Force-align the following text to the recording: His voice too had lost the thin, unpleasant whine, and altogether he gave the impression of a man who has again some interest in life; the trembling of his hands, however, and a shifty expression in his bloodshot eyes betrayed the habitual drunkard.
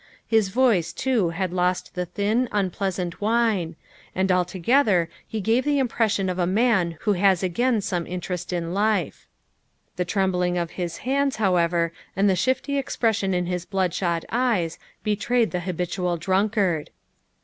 His 0.25 0.49
voice 0.49 0.93
too 0.93 1.29
had 1.29 1.53
lost 1.53 1.93
the 1.93 2.07
thin, 2.07 2.49
unpleasant 2.51 3.21
whine, 3.21 3.75
and 4.15 4.31
altogether 4.31 5.11
he 5.27 5.39
gave 5.41 5.63
the 5.63 5.77
impression 5.77 6.27
of 6.27 6.39
a 6.39 6.47
man 6.47 6.97
who 7.01 7.13
has 7.13 7.43
again 7.43 7.81
some 7.81 8.07
interest 8.07 8.51
in 8.51 8.73
life; 8.73 9.27
the 9.97 10.03
trembling 10.03 10.57
of 10.57 10.71
his 10.71 10.97
hands, 11.05 11.35
however, 11.35 11.93
and 12.15 12.31
a 12.31 12.35
shifty 12.35 12.79
expression 12.79 13.35
in 13.35 13.45
his 13.45 13.63
bloodshot 13.63 14.25
eyes 14.31 14.79
betrayed 15.03 15.51
the 15.51 15.59
habitual 15.59 16.17
drunkard. 16.17 16.89